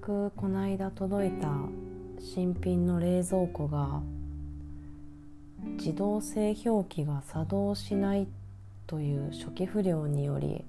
[0.00, 1.48] くこの間届いた
[2.18, 4.00] 新品の冷蔵庫が
[5.76, 8.26] 自動製氷機が作動しない
[8.86, 10.64] という初期不良により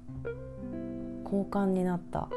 [1.24, 2.28] 交換になった。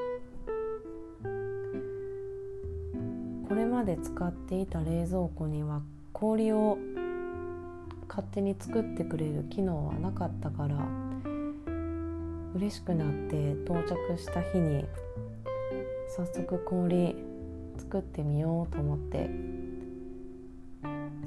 [3.49, 6.79] これまで使っていた冷蔵庫には氷を
[8.09, 10.77] 勝手に作ってくれる機能はなかったから
[12.55, 14.85] 嬉しくなって到着した日に
[16.17, 17.17] 早速氷
[17.77, 19.29] 作ってみようと思って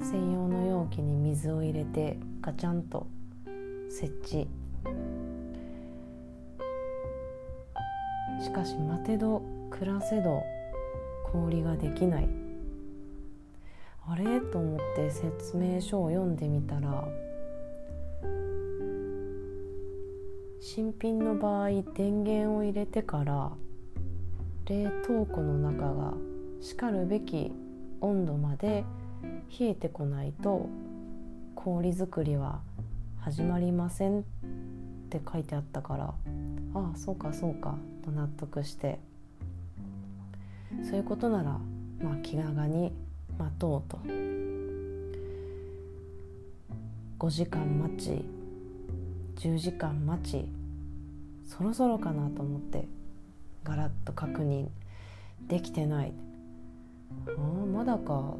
[0.00, 3.06] 専用の容器に水を入れてガチャンと
[3.90, 4.48] 設置。
[8.42, 10.42] しかし待てど暮らせど
[11.32, 12.28] 氷ができない。
[14.06, 14.40] あれ？
[14.40, 17.06] と思って説明書を読んでみたら
[20.60, 23.52] 新品の場合電源を入れてから
[24.68, 26.12] 冷凍庫の中が
[26.60, 27.50] しかるべき
[28.00, 28.84] 温度まで
[29.58, 30.68] 冷えてこないと
[31.54, 32.60] 氷作りは
[33.20, 34.22] 始まりませんっ
[35.08, 38.98] て書いてあったからああそうかそうかと納得して
[40.84, 41.58] そういうことなら
[42.02, 42.92] まあ気長に
[43.38, 43.98] 待とうと。
[47.18, 48.24] 5時間待ち
[49.44, 50.44] 10時間待ち
[51.48, 52.86] そろそろかなと思って
[53.64, 54.68] ガラッと確認
[55.48, 56.12] できてない。
[57.26, 58.34] ああまだか。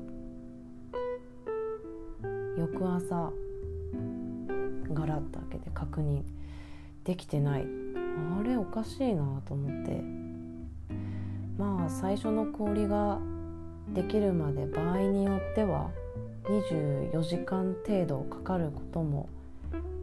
[2.56, 3.33] 翌朝
[4.92, 6.22] ガラッと開けて確認
[7.05, 7.66] できてない。
[8.41, 10.02] あれおかしいなと思って。
[11.58, 13.19] まあ最初の氷が
[13.94, 15.91] できるまで場合によっては
[16.44, 19.28] 24時間程度かかることも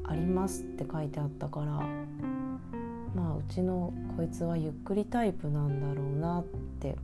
[0.03, 1.81] ありますって書いてあったから
[3.15, 6.43] まあうちのこいつはゆっくりタイプなんだろうなっ
[6.79, 6.95] て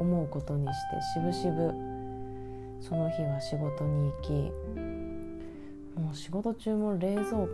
[0.00, 1.72] 思うことにしてしぶしぶ
[2.80, 4.30] その日は仕事に行き
[6.00, 7.48] もう仕事中も冷蔵庫のこ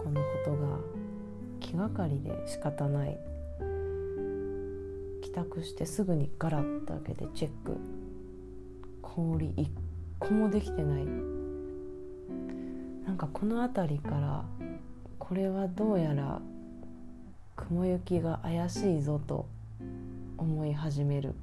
[0.44, 0.78] とが
[1.60, 3.19] 気がかりで仕方ない。
[5.22, 7.76] 帰宅してすぐにガラッと開けてチェック。
[9.02, 9.70] 氷一
[10.19, 11.06] 個もできてない。
[13.06, 14.44] なんかこの辺りから
[15.30, 16.41] これはどうやら
[17.54, 19.46] 雲行きが怪しいぞと
[20.36, 21.36] 思い始める。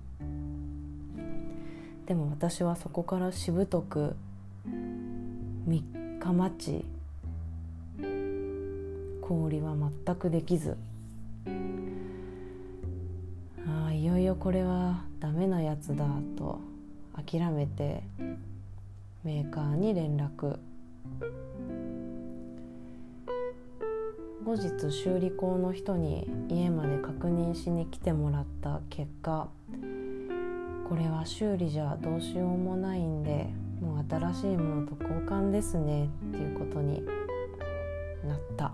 [2.05, 4.13] でも私はそこからしぶとく
[5.69, 6.83] 3日待ち。
[9.21, 9.73] 氷は
[10.05, 10.75] 全くできず。
[13.65, 16.05] ああいよいよこれはダメなやつだ
[16.37, 16.59] と
[17.15, 18.03] 諦めて
[19.23, 20.57] メーカーに連絡
[24.47, 29.49] 後日修理工の人に家まで確認しに来てもらった結果
[30.87, 33.49] これは修理じゃどうしようもないんで
[33.81, 37.03] もう新しいものと交換ですねっていうことに
[38.25, 38.71] なった、は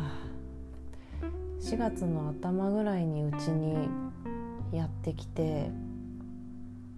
[0.00, 1.24] あ、
[1.60, 3.88] 4月の頭ぐらいにうちに
[4.72, 5.70] やってきて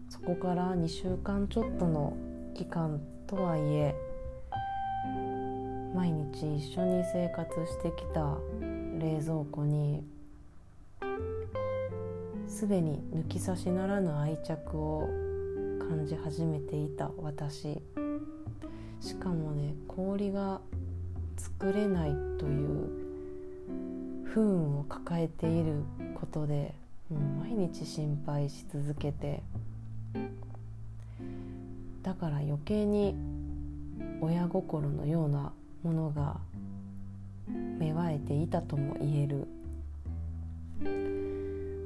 [0.09, 2.17] そこから2週間ちょっとの
[2.55, 4.14] 期間とはいえ
[5.95, 8.37] 毎日一緒に生活してきた
[8.99, 10.03] 冷蔵庫に
[12.49, 15.09] すでに抜き差しならぬ愛着を
[15.79, 17.81] 感じ始めていた私。
[19.01, 20.61] しかもね氷が
[21.37, 22.89] 作れないという
[24.25, 25.85] 不運を抱えている
[26.19, 26.75] ことで
[27.09, 29.45] もう毎日心配し続けて。
[32.03, 33.15] だから余計に
[34.21, 35.53] 親心のような
[35.85, 36.39] ものが
[37.79, 39.47] 芽生えていたとも言える。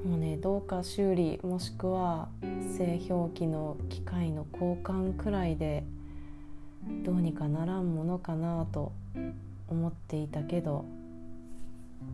[0.06, 2.28] もうねどうか修理もしくは
[2.76, 5.82] 製氷機の機械の交換くらいで
[7.04, 8.92] どうにかならんものかなと
[9.68, 10.84] 思っていたけど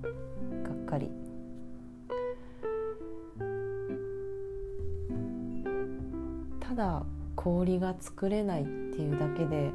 [0.03, 1.11] がっかり。
[6.61, 7.03] ただ
[7.37, 8.71] 氷が作れないって
[9.03, 9.71] いうだけで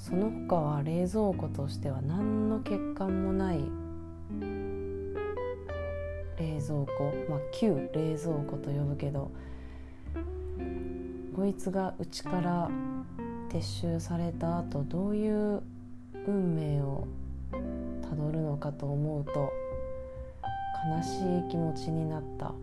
[0.00, 3.58] その他は冷蔵庫としては何の欠陥もない
[6.38, 7.12] 冷蔵庫。
[7.28, 9.30] まあ旧冷蔵庫と呼ぶけど
[11.36, 12.70] こいつがうちから
[13.50, 15.62] 撤収された後どういう
[16.26, 17.06] 運命を
[18.02, 19.52] たどるのかと思うと
[20.96, 22.54] 悲しい気持ちになった。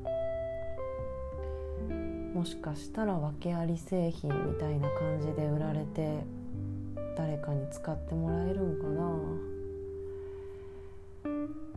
[2.33, 6.23] もしかしたら訳あり製品みたいな感じで売られて
[7.17, 9.09] 誰かに使ってもらえるんかな？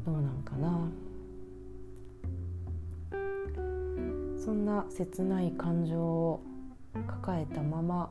[0.04, 0.86] どうなんかな？
[4.44, 6.42] そんな切ない感情を
[7.06, 8.10] 抱えたまま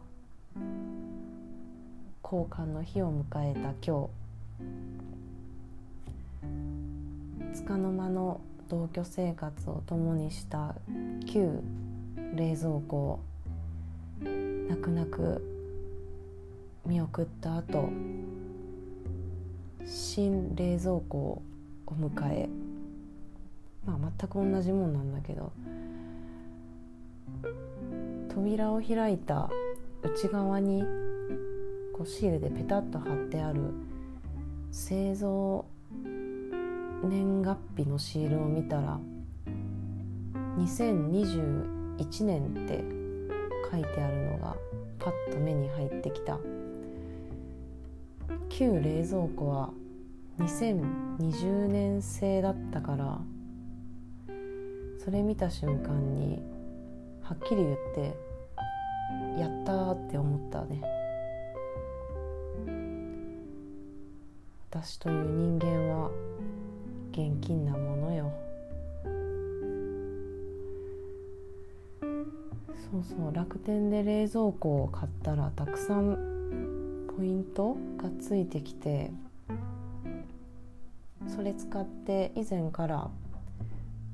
[2.24, 4.10] 交換の日を迎えた今
[7.52, 7.54] 日。
[7.54, 10.74] つかの間の同居生活を共にした
[11.28, 11.62] 旧
[12.34, 13.20] 冷蔵庫を
[14.24, 15.59] 泣く泣く
[16.90, 17.88] 見送った後
[19.86, 21.44] 新冷蔵庫を
[21.92, 22.50] 迎え
[23.86, 25.52] まあ全く同じもんなんだけど
[28.34, 29.52] 扉を開いた
[30.02, 30.84] 内側に
[31.94, 33.62] こうシールでペタッと貼ってある
[34.72, 35.66] 製造
[37.04, 39.00] 年月日のシールを見たら
[40.58, 42.84] 2021年って
[43.72, 44.56] 書いてあるのが
[44.98, 46.40] パッと目に入ってきた。
[48.50, 49.70] 旧冷蔵庫は
[50.40, 53.20] 2020年製だったから
[54.98, 56.42] それ見た瞬間に
[57.22, 58.16] はっきり言って
[59.40, 60.82] やったって思ったね。
[64.72, 66.12] 私という人間は
[67.12, 68.32] 現金なものよ。
[72.92, 76.39] そうそう楽天で冷蔵庫を買ったらたくさん
[77.20, 79.12] ポイントがついてきて
[81.28, 83.10] それ使って以前から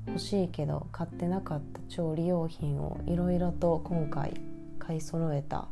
[0.08, 4.34] 欲しいけど買ってなかった調理用品をいろいろと今回
[4.80, 5.68] 買い揃えた。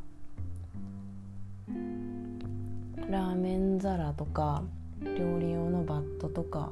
[3.10, 4.62] ラーメン皿とか
[5.02, 6.70] 料理用のバットとか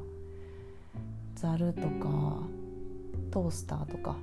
[1.35, 2.38] ざるとか
[3.32, 4.14] トースターとか。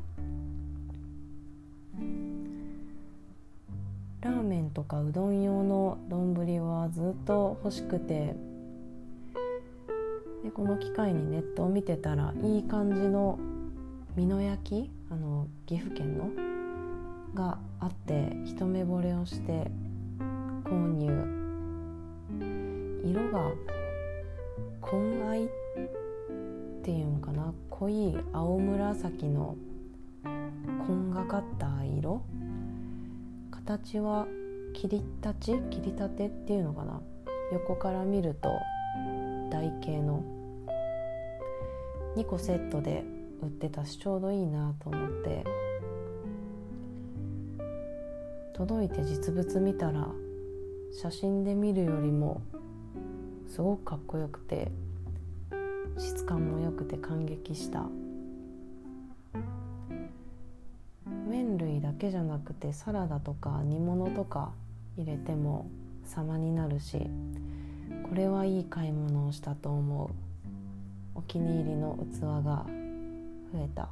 [4.21, 8.35] ラーメンとかうどん用の丼はずっと欲しくて
[10.43, 13.39] でこの機会にネットを見てたらいい感じの
[14.17, 16.29] 美濃焼あの岐阜県の
[17.33, 19.71] があって一目惚れをして
[20.63, 21.39] 購入。
[23.05, 23.51] 色が
[24.81, 25.49] 紺藍っ
[26.83, 27.53] ていうのかな？
[27.69, 29.55] 濃い青紫の
[30.85, 32.21] 紺がかった色？
[33.69, 34.25] 形は
[34.73, 36.99] 切り立ち切り立てっていうのかな？
[37.51, 38.49] 横から見ると
[39.51, 40.23] 台形の。
[42.15, 43.03] 2個セットで
[43.43, 45.45] 売ってたしちょうどいいなと思って。
[48.55, 50.07] 届いて実物見たら
[50.91, 52.41] 写真で見るよりも
[53.47, 54.71] すごくかっこよくて
[55.95, 57.85] 質感も良くて感激した。
[61.27, 64.51] 麺類だけじゃなくてサラダとか煮物とか
[64.97, 65.69] 入れても
[66.05, 66.99] 様になるし
[68.03, 70.09] これはいい買い物をしたと思う。
[71.15, 72.65] お気に入りの器が
[73.51, 73.83] 増えた。
[73.83, 73.87] あ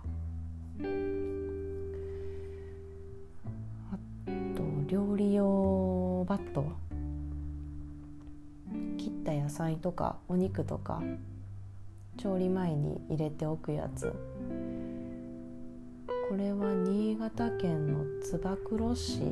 [4.55, 6.65] と料理用バット。
[8.97, 11.01] 切った野菜とかお肉とか
[12.17, 14.13] 調理前に入れておくやつ。
[16.29, 19.21] これは新潟県の燕市。
[19.21, 19.23] っ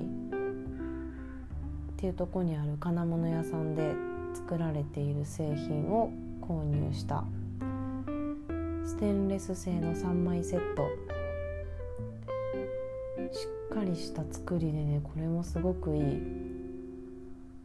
[1.97, 3.93] ていうとこにある金物屋さんで
[4.33, 6.09] 作られている製品を
[6.41, 7.25] 購入した
[8.85, 10.87] ステンレス製の3枚セット。
[13.33, 16.03] しっかりした作りでねこれもすごくいい。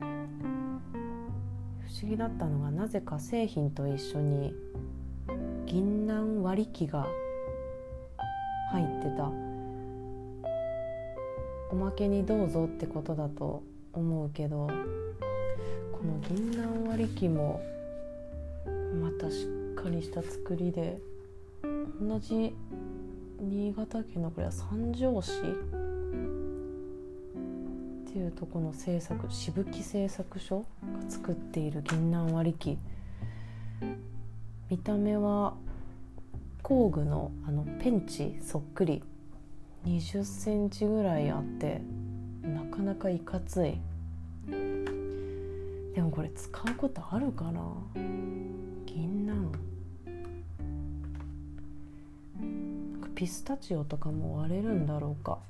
[0.00, 0.04] 不
[2.02, 4.54] 思議だったのがなぜか製品と一緒に
[5.66, 7.06] 銀杏割り器が
[8.70, 9.30] 入ってた。
[11.72, 13.62] おまけにどうぞってことだと
[13.92, 14.72] 思うけどこ
[16.04, 17.60] の銀杏割り器も
[19.00, 20.98] またしっかりした作りで
[21.62, 22.54] 同じ
[23.40, 25.32] 新潟県のこれは三条市っ
[28.12, 32.78] ていうとこの製作しぶき製作所が作っている銀杏割り機。
[34.68, 35.54] 見た目は
[36.70, 39.02] 工具のあのペンチそっくり。
[39.86, 41.82] 20センチぐらいあって
[42.42, 43.80] なかなかいかつい。
[44.46, 47.60] でもこれ使うことあるかな？
[48.86, 49.50] 銀杏。
[53.16, 55.40] ピスタチオとかも割れるんだろうか。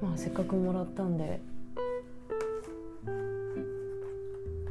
[0.00, 1.40] まあせっかくもらったんで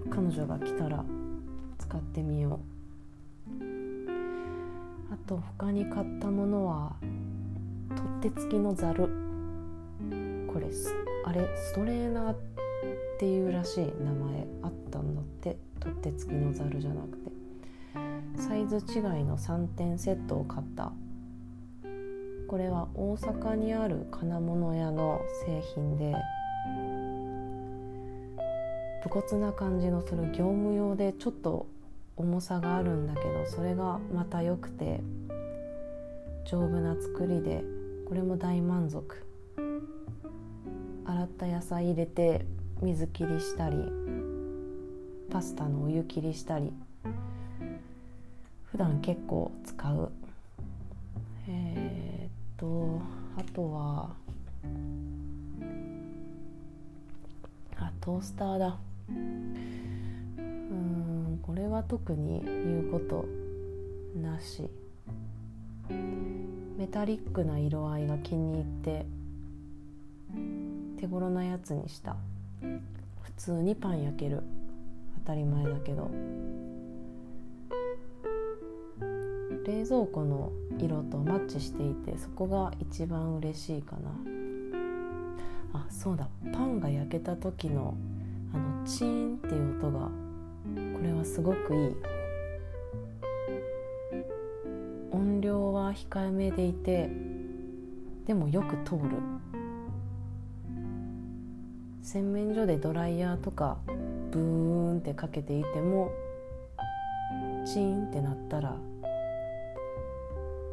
[0.10, 1.04] 彼女が来たら
[1.78, 2.79] 使ってみよう。
[5.30, 6.96] と他に買ったものは
[8.20, 9.08] 取っ手付きのざる
[10.52, 10.66] これ
[11.26, 12.38] あれストレーナーっ
[13.20, 15.58] ていうらしい名前あったんだって。
[15.80, 17.32] 取っ手付きのざるじゃなくて。
[18.38, 20.92] サイズ違いの3点セットを買った。
[22.48, 26.16] これは大阪にある金物屋の製品で
[29.04, 31.68] 武骨な感じのする業務用でちょっと
[32.20, 35.00] 重さがあるんだけどそれがまた良くて
[36.46, 37.64] 丈夫な作りで
[38.06, 39.26] これも大満足。
[41.06, 42.46] 洗った野菜入れて
[42.82, 43.78] 水切りしたり
[45.32, 46.74] パスタのお湯切りしたり。
[48.66, 50.12] 普段結構使う。
[51.48, 53.02] えー、っと
[53.38, 54.10] あとは
[57.78, 58.78] あトースターだ。
[61.50, 63.26] これは特に言うこと
[64.22, 64.70] なし。
[66.78, 69.08] メタリックな色合いが気に入って
[71.00, 72.18] 手頃なやつにした。
[72.62, 74.44] 普通にパン焼ける。
[75.26, 76.12] 当たり前だけど。
[79.66, 84.12] 冷蔵庫の色とマッチしていてそこが一番嬉しいかな。
[85.74, 86.30] あそうだ。
[86.54, 87.98] パンが焼けた時の
[88.54, 90.29] あのチーンっていう音が
[91.00, 91.96] これはすごくいい。
[95.12, 97.10] 音量は控えめでいて
[98.26, 99.18] でもよく通る。
[102.02, 103.78] 洗面所でドライヤーとか
[104.32, 106.12] ブーンってかけていても
[107.66, 108.76] チーンってなったら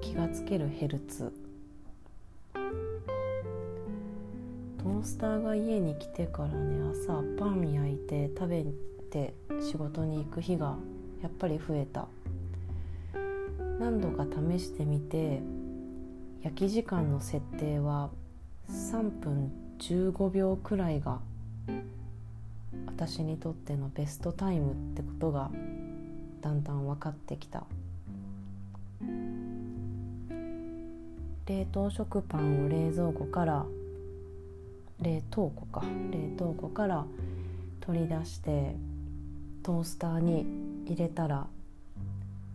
[0.01, 1.33] 気がつけるヘルツ。
[2.55, 8.65] トースターが家に来てからね朝パン焼いて食べ
[9.17, 9.33] て
[9.63, 10.77] 仕事に行く日が
[11.23, 12.07] やっぱり増えた。
[13.79, 15.41] 何度か試してみて
[16.43, 18.11] 焼き時間の設定は
[18.71, 21.21] 3分15秒くらいが
[22.87, 25.51] 私にとってのベストタイムってことが
[26.43, 27.65] だんだん分かってきた。
[31.47, 33.65] 冷凍食パンを冷蔵庫から
[35.01, 37.07] 冷凍庫か冷凍庫から
[37.81, 38.75] 取り出して
[39.67, 40.47] トースターに
[40.87, 41.49] 入れたら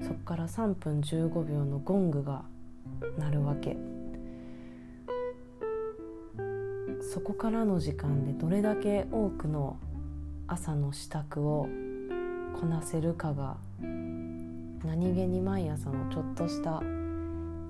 [0.01, 2.44] そこから3分15秒のゴングが
[3.20, 3.75] 鳴るわけ。
[7.01, 9.75] そこからの時間でどれだけ多くの
[10.48, 11.68] 朝の支度を
[12.58, 16.82] こなせるかが何気に毎朝のちょっとした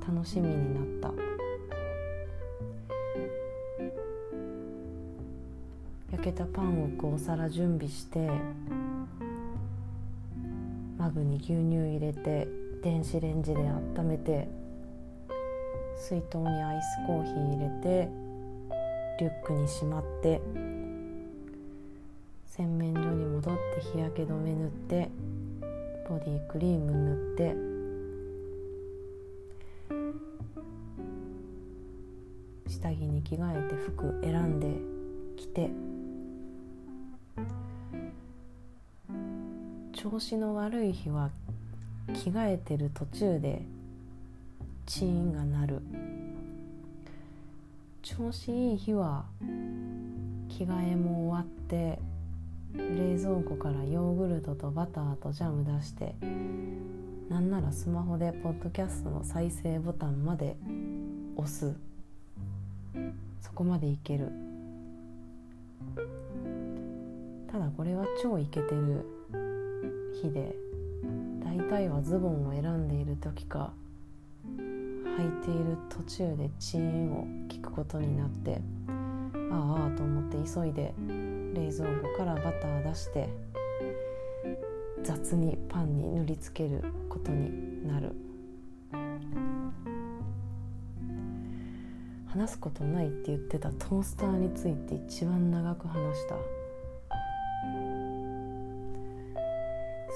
[0.08, 1.32] 楽しみになった。
[6.12, 8.30] 焼けたパンを置くお皿準備して
[11.02, 12.48] マグに牛乳入れて
[12.84, 13.62] 電子レンジで
[13.98, 14.48] 温めて
[15.98, 18.08] 水筒にアイスコーヒー入れて
[19.20, 20.40] リュックにしまって
[22.46, 25.10] 洗面所に戻って日焼け止め塗って
[26.08, 27.56] ボディクリーム塗って
[32.70, 34.68] 下着に着替えて服選んで
[35.36, 35.72] 着て。
[40.02, 41.30] 調子の悪い日は
[42.08, 43.62] 着替えてる途中で
[44.88, 45.82] チーンが鳴る。
[48.02, 49.26] 調子いい日は
[50.50, 52.00] 着替えも終わって
[52.74, 56.16] 冷蔵庫からヨーグルトとバターとジャム出して
[57.30, 60.58] なんならスマホでポッドキャストの再生ボタンまで
[61.36, 61.76] 押す。
[63.40, 64.32] そこまでいける。
[67.52, 69.21] ただこれは超イケてる。
[70.14, 70.56] 日で
[71.44, 73.74] 大体はズボンを選んでいる時か
[74.48, 78.62] 履いている途中でチーンを聞くことになって
[79.52, 80.94] ああと思って急いで
[81.54, 83.30] 冷蔵庫からバター出して
[85.04, 88.14] 雑にパンに塗りつけることになる。
[92.34, 96.36] 話すことないって言ってたトースターについて一番長く話した。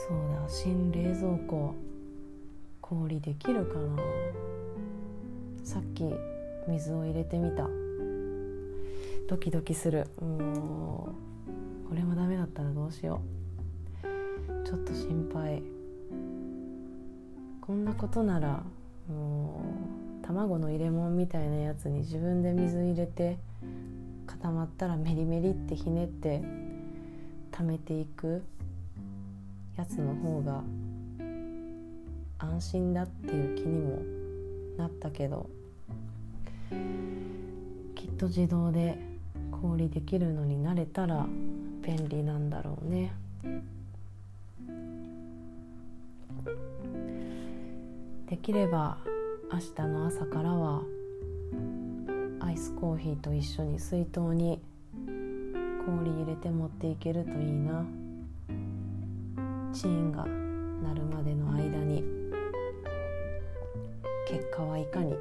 [0.08, 1.74] そうだ新冷蔵庫。
[2.80, 3.98] 氷できるかな。
[5.64, 6.04] さっき
[6.68, 7.68] 水を入れてみた。
[9.28, 10.06] ドキドキする。
[10.22, 11.10] も
[11.88, 13.20] うこれもダメだったらどうしよ
[14.04, 14.68] う。
[14.68, 15.64] ちょっと心配。
[17.62, 18.64] こんなことなら
[19.10, 19.64] も
[20.22, 23.40] う卵の入れ物みたいなやつに自分で水入れて
[24.28, 26.44] 固まったらメリメリってひねって
[27.50, 28.44] 溜めていく。
[29.78, 30.64] やつの方が
[32.40, 34.02] 安心だっていう気にも
[34.78, 35.50] なったけど
[37.96, 38.98] きっと自動で
[39.52, 41.26] 氷できるのに慣れたら
[41.82, 43.14] 便利なんだろうね。
[48.28, 48.98] できれば
[49.52, 50.82] 明日の朝からは
[52.40, 54.60] アイスコーヒーと一緒に水筒に
[55.86, 57.86] 氷入れて持っていけるといいな
[59.76, 62.02] チーンがなるまでの間に
[64.26, 65.14] 結果はいかに。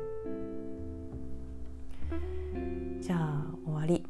[3.01, 4.07] じゃあ終わり。